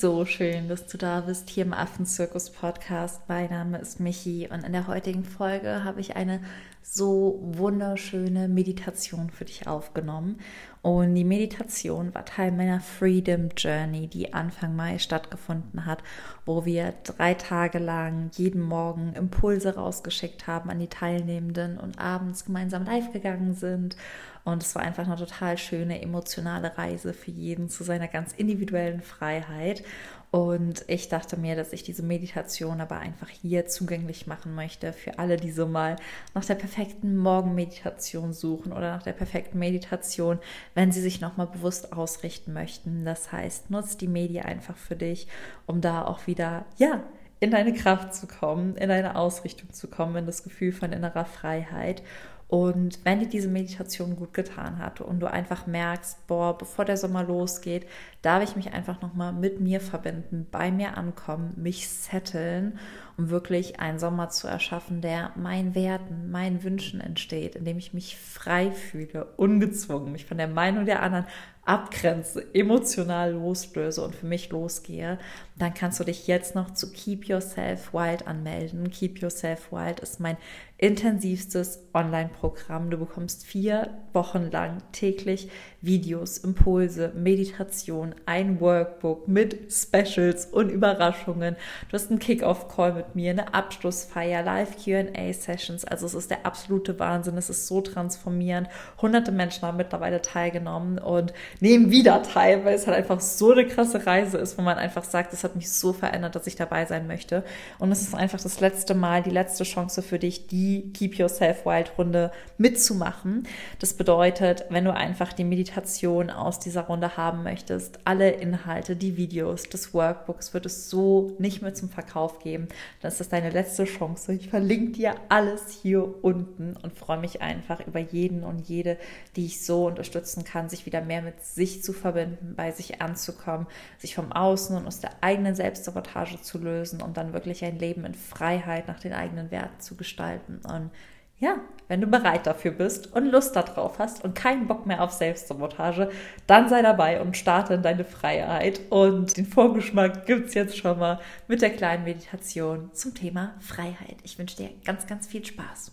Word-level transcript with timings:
so 0.00 0.26
schön, 0.26 0.68
dass 0.68 0.86
du 0.86 0.98
da 0.98 1.20
bist 1.20 1.48
hier 1.48 1.64
im 1.64 1.72
Affenzirkus 1.72 2.50
Podcast. 2.50 3.22
Mein 3.28 3.48
Name 3.48 3.78
ist 3.78 3.98
Michi 3.98 4.46
und 4.52 4.62
in 4.62 4.72
der 4.72 4.88
heutigen 4.88 5.24
Folge 5.24 5.84
habe 5.84 6.00
ich 6.00 6.16
eine 6.16 6.40
so 6.88 7.40
wunderschöne 7.42 8.48
Meditation 8.48 9.30
für 9.30 9.44
dich 9.44 9.66
aufgenommen. 9.66 10.38
Und 10.82 11.16
die 11.16 11.24
Meditation 11.24 12.14
war 12.14 12.24
Teil 12.24 12.52
meiner 12.52 12.80
Freedom 12.80 13.48
Journey, 13.56 14.06
die 14.06 14.32
Anfang 14.32 14.76
Mai 14.76 14.98
stattgefunden 14.98 15.84
hat, 15.84 16.02
wo 16.44 16.64
wir 16.64 16.94
drei 17.02 17.34
Tage 17.34 17.78
lang 17.78 18.30
jeden 18.34 18.62
Morgen 18.62 19.14
Impulse 19.14 19.74
rausgeschickt 19.74 20.46
haben 20.46 20.70
an 20.70 20.78
die 20.78 20.86
Teilnehmenden 20.86 21.78
und 21.78 21.98
abends 21.98 22.44
gemeinsam 22.44 22.84
live 22.84 23.12
gegangen 23.12 23.54
sind. 23.54 23.96
Und 24.44 24.62
es 24.62 24.76
war 24.76 24.82
einfach 24.82 25.06
eine 25.06 25.16
total 25.16 25.58
schöne 25.58 26.00
emotionale 26.00 26.78
Reise 26.78 27.12
für 27.12 27.32
jeden 27.32 27.68
zu 27.68 27.82
seiner 27.82 28.06
ganz 28.06 28.32
individuellen 28.32 29.02
Freiheit. 29.02 29.82
Und 30.30 30.84
ich 30.88 31.08
dachte 31.08 31.36
mir, 31.36 31.56
dass 31.56 31.72
ich 31.72 31.82
diese 31.82 32.02
Meditation 32.02 32.80
aber 32.80 32.98
einfach 32.98 33.28
hier 33.28 33.66
zugänglich 33.66 34.26
machen 34.26 34.54
möchte 34.54 34.92
für 34.92 35.18
alle, 35.18 35.36
die 35.36 35.52
so 35.52 35.66
mal 35.66 35.96
nach 36.34 36.44
der 36.44 36.56
perfekten 36.56 37.16
Morgenmeditation 37.16 38.32
suchen 38.32 38.72
oder 38.72 38.90
nach 38.96 39.02
der 39.02 39.12
perfekten 39.12 39.58
Meditation, 39.58 40.38
wenn 40.74 40.92
sie 40.92 41.00
sich 41.00 41.20
nochmal 41.20 41.46
bewusst 41.46 41.92
ausrichten 41.92 42.52
möchten. 42.52 43.04
Das 43.04 43.32
heißt, 43.32 43.70
nutzt 43.70 44.00
die 44.00 44.08
Medien 44.08 44.44
einfach 44.44 44.76
für 44.76 44.96
dich, 44.96 45.28
um 45.66 45.80
da 45.80 46.04
auch 46.04 46.26
wieder, 46.26 46.66
ja, 46.76 47.02
in 47.38 47.50
deine 47.50 47.74
Kraft 47.74 48.14
zu 48.14 48.26
kommen, 48.26 48.76
in 48.76 48.88
deine 48.88 49.16
Ausrichtung 49.16 49.72
zu 49.72 49.88
kommen, 49.88 50.16
in 50.16 50.26
das 50.26 50.42
Gefühl 50.42 50.72
von 50.72 50.92
innerer 50.92 51.26
Freiheit. 51.26 52.02
Und 52.48 53.04
wenn 53.04 53.18
dir 53.18 53.28
diese 53.28 53.48
Meditation 53.48 54.14
gut 54.14 54.32
getan 54.32 54.78
hat 54.78 55.00
und 55.00 55.18
du 55.18 55.30
einfach 55.30 55.66
merkst, 55.66 56.26
boah, 56.28 56.56
bevor 56.56 56.84
der 56.84 56.96
Sommer 56.96 57.24
losgeht, 57.24 57.86
darf 58.22 58.42
ich 58.44 58.54
mich 58.54 58.72
einfach 58.72 59.02
nochmal 59.02 59.32
mit 59.32 59.60
mir 59.60 59.80
verbinden, 59.80 60.46
bei 60.50 60.70
mir 60.70 60.96
ankommen, 60.96 61.54
mich 61.56 61.88
setteln, 61.88 62.78
um 63.16 63.30
wirklich 63.30 63.80
einen 63.80 63.98
Sommer 63.98 64.28
zu 64.28 64.46
erschaffen, 64.46 65.00
der 65.00 65.32
meinen 65.36 65.74
Werten, 65.74 66.30
meinen 66.30 66.62
Wünschen 66.62 67.00
entsteht, 67.00 67.54
in 67.54 67.64
dem 67.64 67.78
ich 67.78 67.94
mich 67.94 68.16
frei 68.16 68.70
fühle, 68.70 69.24
ungezwungen, 69.36 70.12
mich 70.12 70.26
von 70.26 70.38
der 70.38 70.48
Meinung 70.48 70.84
der 70.86 71.02
anderen 71.02 71.26
abgrenze, 71.66 72.46
emotional 72.54 73.32
loslöse 73.32 74.02
und 74.02 74.14
für 74.14 74.26
mich 74.26 74.50
losgehe, 74.50 75.18
dann 75.58 75.74
kannst 75.74 75.98
du 75.98 76.04
dich 76.04 76.28
jetzt 76.28 76.54
noch 76.54 76.72
zu 76.72 76.92
Keep 76.92 77.24
Yourself 77.24 77.92
Wild 77.92 78.26
anmelden. 78.28 78.90
Keep 78.90 79.18
Yourself 79.20 79.72
Wild 79.72 79.98
ist 79.98 80.20
mein 80.20 80.36
intensivstes 80.78 81.82
Online-Programm. 81.92 82.90
Du 82.90 82.98
bekommst 82.98 83.44
vier 83.44 83.98
Wochen 84.12 84.50
lang 84.50 84.78
täglich 84.92 85.50
Videos, 85.80 86.38
Impulse, 86.38 87.12
Meditation, 87.16 88.14
ein 88.26 88.60
Workbook 88.60 89.26
mit 89.26 89.72
Specials 89.72 90.46
und 90.46 90.70
Überraschungen. 90.70 91.56
Du 91.88 91.94
hast 91.94 92.10
einen 92.10 92.20
Kick-Off-Call 92.20 92.92
mit 92.94 93.05
mir, 93.14 93.30
eine 93.30 93.54
Abschlussfeier, 93.54 94.42
Live-QA-Sessions. 94.42 95.84
Also 95.84 96.06
es 96.06 96.14
ist 96.14 96.30
der 96.30 96.44
absolute 96.44 96.98
Wahnsinn. 96.98 97.36
Es 97.36 97.50
ist 97.50 97.66
so 97.66 97.80
transformierend. 97.80 98.68
Hunderte 99.00 99.32
Menschen 99.32 99.62
haben 99.62 99.76
mittlerweile 99.76 100.22
teilgenommen 100.22 100.98
und 100.98 101.32
nehmen 101.60 101.90
wieder 101.90 102.22
teil, 102.22 102.64
weil 102.64 102.74
es 102.74 102.86
halt 102.86 102.96
einfach 102.96 103.20
so 103.20 103.52
eine 103.52 103.66
krasse 103.66 104.06
Reise 104.06 104.38
ist, 104.38 104.58
wo 104.58 104.62
man 104.62 104.78
einfach 104.78 105.04
sagt, 105.04 105.32
es 105.32 105.44
hat 105.44 105.56
mich 105.56 105.70
so 105.70 105.92
verändert, 105.92 106.34
dass 106.34 106.46
ich 106.46 106.56
dabei 106.56 106.86
sein 106.86 107.06
möchte. 107.06 107.44
Und 107.78 107.92
es 107.92 108.02
ist 108.02 108.14
einfach 108.14 108.40
das 108.40 108.60
letzte 108.60 108.94
Mal, 108.94 109.22
die 109.22 109.30
letzte 109.30 109.64
Chance 109.64 110.02
für 110.02 110.18
dich, 110.18 110.46
die 110.46 110.92
Keep 110.92 111.16
Yourself 111.16 111.66
Wild 111.66 111.92
Runde 111.98 112.30
mitzumachen. 112.58 113.46
Das 113.78 113.94
bedeutet, 113.94 114.64
wenn 114.70 114.84
du 114.84 114.92
einfach 114.92 115.32
die 115.32 115.44
Meditation 115.44 116.30
aus 116.30 116.58
dieser 116.58 116.82
Runde 116.82 117.16
haben 117.16 117.42
möchtest, 117.42 117.98
alle 118.04 118.30
Inhalte, 118.30 118.96
die 118.96 119.16
Videos, 119.16 119.64
das 119.68 119.94
Workbooks 119.94 120.54
wird 120.54 120.66
es 120.66 120.90
so 120.90 121.36
nicht 121.38 121.62
mehr 121.62 121.74
zum 121.74 121.88
Verkauf 121.88 122.38
geben. 122.38 122.68
Das 123.00 123.14
ist 123.14 123.20
das 123.20 123.28
deine 123.28 123.50
letzte 123.50 123.84
Chance. 123.84 124.32
Ich 124.32 124.48
verlinke 124.48 124.92
dir 124.92 125.14
alles 125.28 125.70
hier 125.70 126.24
unten 126.24 126.76
und 126.76 126.96
freue 126.96 127.18
mich 127.18 127.42
einfach 127.42 127.86
über 127.86 128.00
jeden 128.00 128.42
und 128.42 128.68
jede, 128.68 128.98
die 129.36 129.46
ich 129.46 129.64
so 129.64 129.86
unterstützen 129.86 130.44
kann, 130.44 130.68
sich 130.68 130.86
wieder 130.86 131.02
mehr 131.02 131.22
mit 131.22 131.42
sich 131.42 131.82
zu 131.82 131.92
verbinden, 131.92 132.54
bei 132.56 132.70
sich 132.72 133.00
anzukommen, 133.00 133.66
sich 133.98 134.14
vom 134.14 134.32
Außen 134.32 134.76
und 134.76 134.86
aus 134.86 135.00
der 135.00 135.10
eigenen 135.22 135.54
Selbstsabotage 135.54 136.40
zu 136.40 136.58
lösen 136.58 137.02
und 137.02 137.16
dann 137.16 137.32
wirklich 137.32 137.64
ein 137.64 137.78
Leben 137.78 138.04
in 138.04 138.14
Freiheit 138.14 138.88
nach 138.88 139.00
den 139.00 139.12
eigenen 139.12 139.50
Werten 139.50 139.80
zu 139.80 139.96
gestalten. 139.96 140.60
Und 140.64 140.90
ja, 141.38 141.60
wenn 141.88 142.00
du 142.00 142.06
bereit 142.06 142.46
dafür 142.46 142.70
bist 142.70 143.12
und 143.12 143.26
Lust 143.26 143.54
darauf 143.54 143.98
hast 143.98 144.24
und 144.24 144.34
keinen 144.34 144.66
Bock 144.66 144.86
mehr 144.86 145.02
auf 145.02 145.12
Selbstsabotage, 145.12 146.10
dann 146.46 146.68
sei 146.68 146.82
dabei 146.82 147.20
und 147.20 147.36
starte 147.36 147.74
in 147.74 147.82
deine 147.82 148.04
Freiheit. 148.04 148.80
Und 148.90 149.36
den 149.36 149.46
Vorgeschmack 149.46 150.26
gibt 150.26 150.48
es 150.48 150.54
jetzt 150.54 150.76
schon 150.76 150.98
mal 150.98 151.20
mit 151.46 151.62
der 151.62 151.70
kleinen 151.70 152.04
Meditation 152.04 152.90
zum 152.92 153.14
Thema 153.14 153.54
Freiheit. 153.60 154.16
Ich 154.22 154.38
wünsche 154.38 154.56
dir 154.56 154.70
ganz, 154.84 155.06
ganz 155.06 155.26
viel 155.26 155.44
Spaß. 155.44 155.92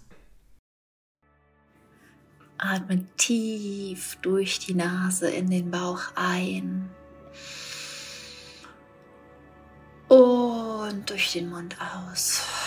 Atme 2.57 3.05
tief 3.17 4.17
durch 4.21 4.59
die 4.59 4.73
Nase 4.73 5.29
in 5.29 5.49
den 5.49 5.69
Bauch 5.69 6.01
ein 6.15 6.89
und 10.07 11.09
durch 11.09 11.33
den 11.33 11.49
Mund 11.49 11.75
aus. 11.79 12.62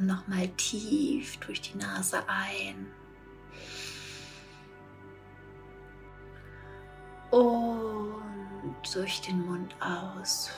Und 0.00 0.06
nochmal 0.06 0.48
tief 0.56 1.36
durch 1.40 1.60
die 1.60 1.76
Nase 1.76 2.26
ein. 2.26 2.86
Und 7.30 8.94
durch 8.94 9.20
den 9.20 9.44
Mund 9.44 9.76
aus. 9.78 10.50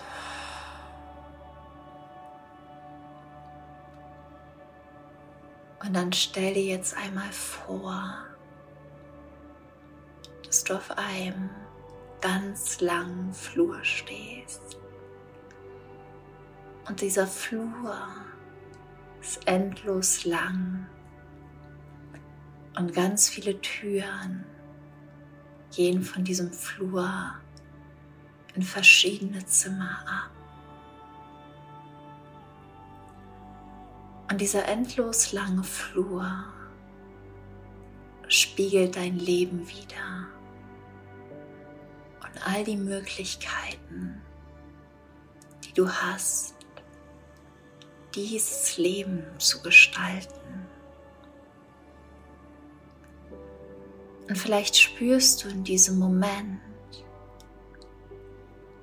Und 5.84 5.92
dann 5.94 6.12
stell 6.12 6.54
dir 6.54 6.62
jetzt 6.62 6.97
einmal 6.97 7.32
vor, 7.32 8.14
dass 10.47 10.62
du 10.62 10.76
auf 10.76 10.88
einem 10.97 11.50
ganz 12.20 12.81
langen 12.81 13.34
Flur 13.34 13.82
stehst. 13.82 14.78
Und 16.86 17.00
dieser 17.00 17.26
Flur 17.26 17.97
ist 19.22 19.47
endlos 19.47 20.25
lang 20.25 20.84
und 22.77 22.93
ganz 22.93 23.28
viele 23.28 23.60
Türen 23.60 24.44
gehen 25.75 26.03
von 26.03 26.25
diesem 26.25 26.53
Flur 26.53 27.09
in 28.55 28.62
verschiedene 28.62 29.44
Zimmer 29.47 30.05
ab. 30.06 30.31
Und 34.28 34.41
dieser 34.41 34.66
endlos 34.66 35.32
lange 35.32 35.62
Flur 35.62 36.44
spiegelt 38.27 38.97
dein 38.97 39.19
Leben 39.19 39.69
wieder 39.69 40.27
und 42.25 42.47
all 42.49 42.65
die 42.65 42.77
Möglichkeiten, 42.77 44.21
die 45.62 45.72
du 45.75 45.88
hast, 45.88 46.51
dieses 48.15 48.77
Leben 48.78 49.25
zu 49.39 49.62
gestalten. 49.62 50.67
Und 54.28 54.37
vielleicht 54.37 54.77
spürst 54.77 55.45
du 55.45 55.49
in 55.49 55.65
diesem 55.65 55.99
Moment, 55.99 56.61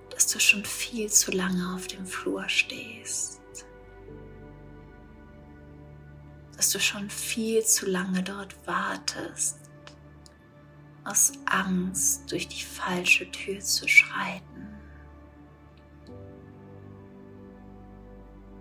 dass 0.10 0.28
du 0.28 0.40
schon 0.40 0.66
viel 0.66 1.10
zu 1.10 1.32
lange 1.32 1.74
auf 1.74 1.88
dem 1.88 2.06
Flur 2.06 2.48
stehst. 2.50 3.40
Dass 6.56 6.72
du 6.72 6.80
schon 6.80 7.10
viel 7.10 7.64
zu 7.64 7.86
lange 7.86 8.22
dort 8.22 8.56
wartest, 8.68 9.60
aus 11.06 11.32
Angst 11.46 12.30
durch 12.30 12.48
die 12.48 12.64
falsche 12.64 13.32
Tür 13.32 13.60
zu 13.62 13.88
schreiten. 13.88 14.69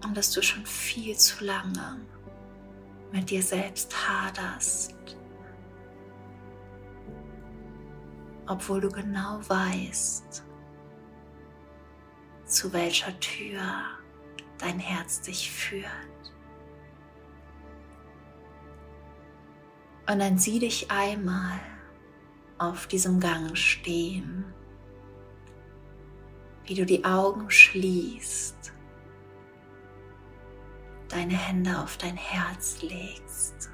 Und 0.09 0.17
dass 0.17 0.31
du 0.31 0.43
schon 0.43 0.65
viel 0.65 1.15
zu 1.17 1.45
lange 1.45 2.01
mit 3.13 3.29
dir 3.29 3.43
selbst 3.43 3.95
haderst, 4.09 4.95
obwohl 8.47 8.81
du 8.81 8.89
genau 8.89 9.39
weißt, 9.47 10.45
zu 12.47 12.73
welcher 12.73 13.21
Tür 13.21 13.61
dein 14.57 14.79
Herz 14.79 15.21
dich 15.21 15.51
führt. 15.53 15.85
Und 20.11 20.21
dann 20.21 20.39
sieh 20.39 20.59
dich 20.59 20.91
einmal 20.91 21.61
auf 22.57 22.87
diesem 22.87 23.21
Gang 23.21 23.55
stehen, 23.59 24.47
wie 26.65 26.75
du 26.75 26.87
die 26.87 27.05
Augen 27.05 27.51
schließt 27.51 28.73
deine 31.09 31.37
Hände 31.37 31.79
auf 31.79 31.97
dein 31.97 32.17
Herz 32.17 32.83
legst 32.83 33.71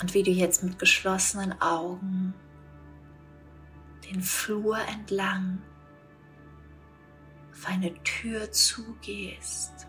und 0.00 0.14
wie 0.14 0.24
du 0.24 0.32
jetzt 0.32 0.64
mit 0.64 0.78
geschlossenen 0.78 1.60
Augen 1.62 2.34
den 4.04 4.20
Flur 4.20 4.76
entlang 4.78 5.62
auf 7.52 7.66
eine 7.66 7.94
Tür 8.02 8.50
zugehst, 8.50 9.86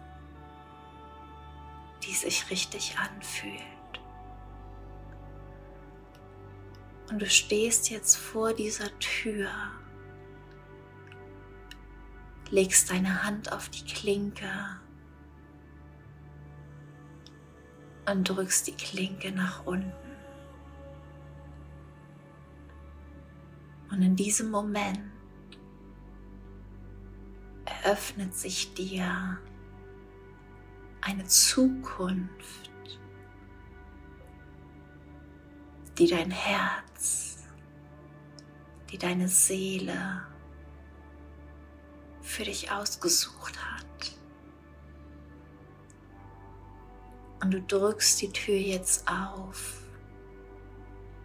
die 2.03 2.13
sich 2.13 2.49
richtig 2.51 2.95
anfühlt. 2.99 3.61
Und 7.09 7.19
du 7.19 7.29
stehst 7.29 7.89
jetzt 7.89 8.15
vor 8.15 8.53
dieser 8.53 8.97
Tür, 8.99 9.49
legst 12.49 12.91
deine 12.91 13.23
Hand 13.23 13.51
auf 13.51 13.69
die 13.69 13.83
Klinke 13.83 14.49
und 18.09 18.29
drückst 18.29 18.67
die 18.67 18.75
Klinke 18.75 19.31
nach 19.31 19.65
unten. 19.65 19.91
Und 23.89 24.01
in 24.01 24.15
diesem 24.15 24.49
Moment 24.49 24.99
eröffnet 27.65 28.35
sich 28.35 28.73
dir 28.73 29.37
eine 31.01 31.25
Zukunft, 31.25 32.71
die 35.97 36.07
dein 36.07 36.31
Herz, 36.31 37.45
die 38.91 38.97
deine 38.97 39.27
Seele 39.27 40.32
für 42.33 42.43
dich 42.43 42.71
ausgesucht 42.71 43.57
hat. 43.57 43.85
Und 47.41 47.51
du 47.51 47.61
drückst 47.61 48.21
die 48.21 48.31
Tür 48.31 48.55
jetzt 48.55 49.07
auf, 49.07 49.83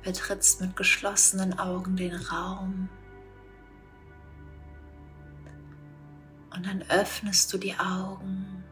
betrittst 0.02 0.60
mit 0.60 0.76
geschlossenen 0.76 1.58
Augen 1.58 1.96
den 1.96 2.14
Raum 2.14 2.88
und 6.54 6.66
dann 6.66 6.82
öffnest 6.90 7.52
du 7.52 7.58
die 7.58 7.74
Augen 7.78 8.64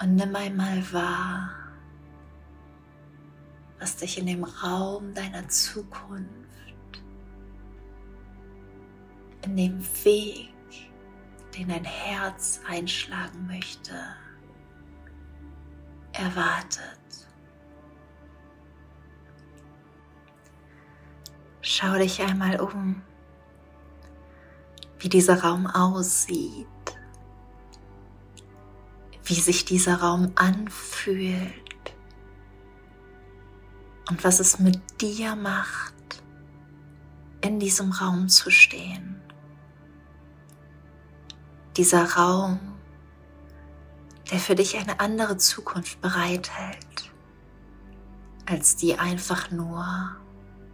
und 0.00 0.14
nimm 0.14 0.34
einmal 0.34 0.92
wahr, 0.92 1.50
was 3.78 3.96
dich 3.96 4.18
in 4.18 4.26
dem 4.26 4.44
Raum 4.44 5.14
deiner 5.14 5.48
Zukunft, 5.48 6.47
in 9.44 9.56
dem 9.56 9.80
Weg 10.04 10.48
den 11.56 11.68
dein 11.68 11.84
Herz 11.84 12.60
einschlagen 12.68 13.46
möchte, 13.46 13.94
erwartet. 16.12 16.82
Schau 21.60 21.94
dich 21.94 22.22
einmal 22.22 22.60
um, 22.60 23.02
wie 25.00 25.08
dieser 25.08 25.42
Raum 25.42 25.66
aussieht, 25.66 26.66
wie 29.24 29.34
sich 29.34 29.64
dieser 29.64 29.96
Raum 30.00 30.32
anfühlt 30.36 31.52
und 34.08 34.22
was 34.24 34.40
es 34.40 34.58
mit 34.58 34.80
dir 35.00 35.34
macht, 35.36 35.94
in 37.40 37.58
diesem 37.60 37.92
Raum 37.92 38.28
zu 38.28 38.50
stehen 38.50 39.20
dieser 41.78 42.16
Raum, 42.16 42.58
der 44.32 44.40
für 44.40 44.56
dich 44.56 44.76
eine 44.76 44.98
andere 44.98 45.36
Zukunft 45.36 46.00
bereithält, 46.00 47.12
als 48.46 48.74
die 48.74 48.98
einfach 48.98 49.52
nur 49.52 49.86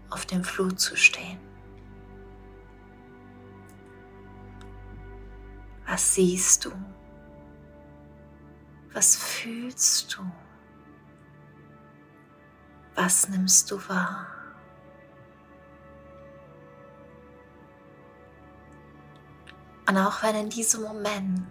auf 0.08 0.24
dem 0.24 0.42
Flur 0.42 0.74
zu 0.74 0.96
stehen. 0.96 1.38
Was 5.86 6.14
siehst 6.14 6.64
du? 6.64 6.72
Was 8.94 9.14
fühlst 9.14 10.16
du? 10.16 10.22
Was 12.94 13.28
nimmst 13.28 13.70
du 13.70 13.76
wahr? 13.88 14.33
Und 19.86 19.98
auch 19.98 20.22
wenn 20.22 20.34
in 20.34 20.50
diesem 20.50 20.82
Moment 20.82 21.46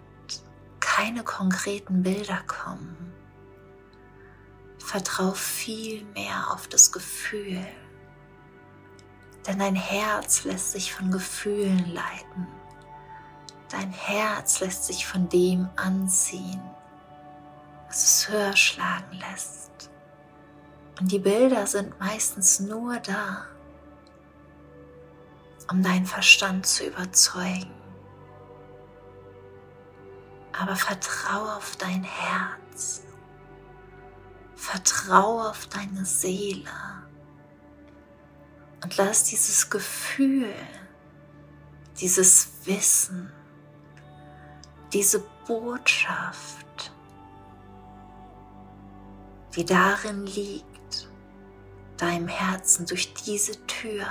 keine 0.80 1.22
konkreten 1.22 2.02
Bilder 2.02 2.40
kommen, 2.46 3.12
vertrau 4.78 5.32
viel 5.32 6.04
mehr 6.14 6.50
auf 6.52 6.68
das 6.68 6.92
Gefühl. 6.92 7.64
Denn 9.46 9.58
dein 9.58 9.74
Herz 9.74 10.44
lässt 10.44 10.72
sich 10.72 10.92
von 10.92 11.10
Gefühlen 11.10 11.92
leiten. 11.92 12.48
Dein 13.70 13.90
Herz 13.90 14.60
lässt 14.60 14.84
sich 14.84 15.06
von 15.06 15.28
dem 15.28 15.68
anziehen, 15.76 16.62
was 17.88 18.04
es 18.04 18.28
höher 18.28 18.56
schlagen 18.56 19.18
lässt. 19.30 19.90
Und 21.00 21.10
die 21.10 21.18
Bilder 21.18 21.66
sind 21.66 21.98
meistens 21.98 22.60
nur 22.60 22.98
da, 23.00 23.46
um 25.70 25.82
deinen 25.82 26.06
Verstand 26.06 26.66
zu 26.66 26.86
überzeugen 26.86 27.83
aber 30.58 30.76
vertraue 30.76 31.56
auf 31.56 31.76
dein 31.76 32.04
Herz. 32.04 33.02
Vertraue 34.54 35.50
auf 35.50 35.66
deine 35.66 36.04
Seele. 36.04 36.70
Und 38.82 38.96
lass 38.96 39.24
dieses 39.24 39.68
Gefühl, 39.68 40.54
dieses 42.00 42.48
Wissen, 42.64 43.32
diese 44.92 45.20
Botschaft, 45.46 46.92
die 49.56 49.64
darin 49.64 50.26
liegt, 50.26 51.08
deinem 51.96 52.28
Herzen 52.28 52.86
durch 52.86 53.14
diese 53.14 53.64
Tür 53.66 54.06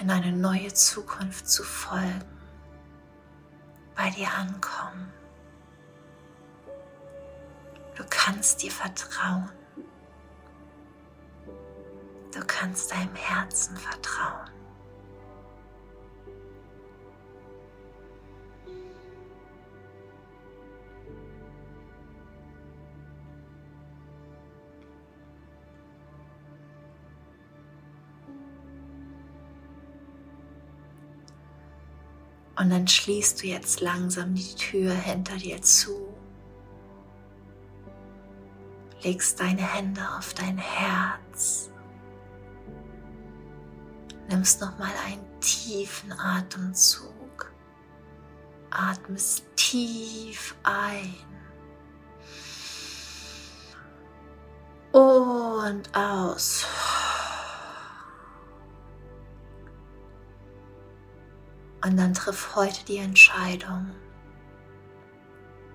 in 0.00 0.10
eine 0.10 0.32
neue 0.32 0.72
Zukunft 0.72 1.48
zu 1.48 1.62
folgen 1.62 2.37
bei 3.98 4.10
dir 4.10 4.32
ankommen. 4.32 5.12
Du 7.96 8.04
kannst 8.08 8.62
dir 8.62 8.70
vertrauen. 8.70 9.50
Du 12.32 12.40
kannst 12.46 12.92
deinem 12.92 13.16
Herzen 13.16 13.76
vertrauen. 13.76 14.57
Und 32.58 32.70
dann 32.70 32.88
schließt 32.88 33.42
du 33.42 33.46
jetzt 33.46 33.80
langsam 33.80 34.34
die 34.34 34.54
Tür 34.56 34.92
hinter 34.92 35.36
dir 35.36 35.62
zu. 35.62 36.12
Legst 39.02 39.38
deine 39.38 39.62
Hände 39.62 40.00
auf 40.18 40.34
dein 40.34 40.58
Herz. 40.58 41.70
Nimmst 44.28 44.60
nochmal 44.60 44.90
einen 45.06 45.24
tiefen 45.40 46.12
Atemzug. 46.12 47.52
Atmest 48.70 49.44
tief 49.54 50.56
ein. 50.64 51.14
Und 54.90 55.94
aus. 55.96 56.66
Und 61.88 61.96
dann 61.96 62.12
triff 62.12 62.54
heute 62.54 62.84
die 62.84 62.98
Entscheidung, 62.98 63.90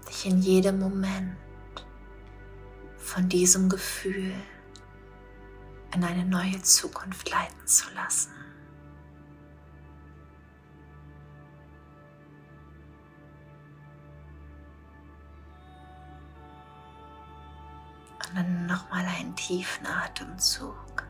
dich 0.07 0.27
in 0.27 0.43
jedem 0.43 0.77
Moment 0.77 1.35
von 2.97 3.27
diesem 3.27 3.67
Gefühl 3.67 4.31
in 5.95 6.03
eine 6.03 6.23
neue 6.23 6.61
Zukunft 6.61 7.31
leiten 7.31 7.65
zu 7.65 7.91
lassen. 7.95 8.31
Und 18.19 18.37
dann 18.37 18.67
nochmal 18.67 19.03
einen 19.17 19.35
tiefen 19.35 19.87
Atemzug. 19.87 21.07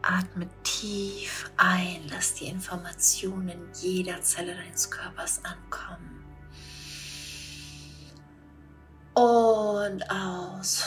Atme 0.00 0.48
tief 0.80 1.50
ein, 1.56 2.02
lass 2.10 2.34
die 2.34 2.46
Informationen 2.46 3.48
in 3.48 3.72
jeder 3.74 4.20
Zelle 4.22 4.54
deines 4.54 4.90
Körpers 4.90 5.40
ankommen. 5.44 6.24
Und 9.14 10.10
aus. 10.10 10.84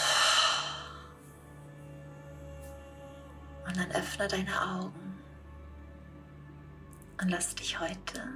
dann 3.79 3.91
öffne 3.91 4.27
deine 4.27 4.61
Augen 4.61 5.17
und 7.21 7.29
lass 7.29 7.55
dich 7.55 7.79
heute 7.79 8.27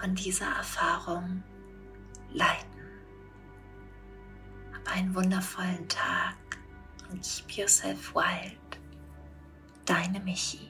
von 0.00 0.14
dieser 0.14 0.46
Erfahrung 0.46 1.42
leiten. 2.32 2.66
Hab 4.72 4.96
einen 4.96 5.14
wundervollen 5.14 5.86
Tag 5.88 6.36
und 7.10 7.22
keep 7.22 7.58
yourself 7.58 8.14
wild. 8.14 8.59
Deine 9.90 10.20
Michi. 10.20 10.60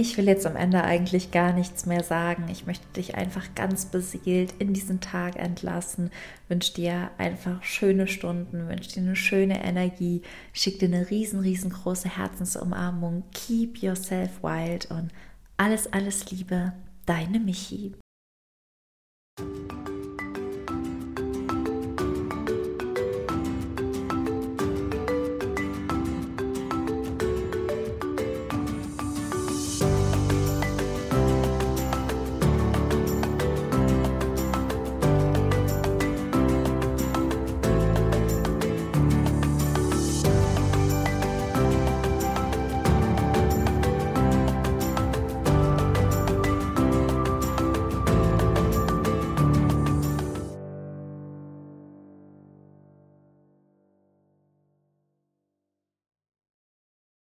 Ich 0.00 0.16
will 0.16 0.26
jetzt 0.28 0.46
am 0.46 0.56
Ende 0.56 0.82
eigentlich 0.82 1.30
gar 1.30 1.52
nichts 1.52 1.84
mehr 1.84 2.02
sagen. 2.02 2.46
Ich 2.50 2.64
möchte 2.64 2.86
dich 2.96 3.16
einfach 3.16 3.54
ganz 3.54 3.84
beseelt 3.84 4.54
in 4.58 4.72
diesen 4.72 5.02
Tag 5.02 5.36
entlassen. 5.36 6.10
Wünsche 6.48 6.72
dir 6.72 7.10
einfach 7.18 7.62
schöne 7.62 8.08
Stunden, 8.08 8.66
wünsche 8.66 8.92
dir 8.92 9.02
eine 9.02 9.14
schöne 9.14 9.62
Energie, 9.62 10.22
schick 10.54 10.78
dir 10.78 10.88
eine 10.88 11.10
riesen, 11.10 11.40
riesengroße 11.40 12.16
Herzensumarmung. 12.16 13.24
Keep 13.32 13.82
yourself 13.82 14.42
wild 14.42 14.90
und 14.90 15.10
alles, 15.58 15.92
alles 15.92 16.30
Liebe, 16.30 16.72
deine 17.04 17.38
Michi. 17.38 17.92